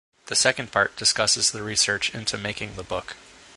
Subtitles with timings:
[0.25, 3.17] The second part discusses the research into making the book.